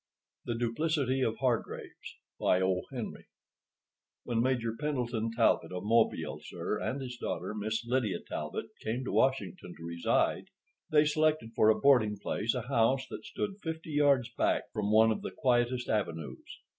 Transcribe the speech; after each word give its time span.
THE 0.45 0.55
DUPLICITY 0.57 1.21
OF 1.21 1.37
HARGRAVES 1.37 2.15
By 2.39 2.59
O. 2.59 2.81
Henry 2.91 3.21
(1862–1910) 4.25 4.25
When 4.25 4.41
Major 4.41 4.75
Pendleton 4.79 5.31
Talbot, 5.35 5.71
of 5.71 5.83
Mobile, 5.83 6.39
sir, 6.43 6.79
and 6.79 6.99
his 7.03 7.17
daughter, 7.17 7.53
Miss 7.53 7.85
Lydia 7.85 8.17
Talbot, 8.27 8.65
came 8.83 9.03
to 9.03 9.11
Washington 9.11 9.75
to 9.77 9.83
reside, 9.85 10.45
they 10.89 11.05
selected 11.05 11.51
for 11.55 11.69
a 11.69 11.79
boarding 11.79 12.17
place 12.17 12.55
a 12.55 12.63
house 12.63 13.05
that 13.11 13.25
stood 13.25 13.61
fifty 13.61 13.91
yards 13.91 14.31
back 14.35 14.63
from 14.73 14.91
one 14.91 15.11
of 15.11 15.21
the 15.21 15.29
quietest 15.29 15.87
avenues. 15.87 16.41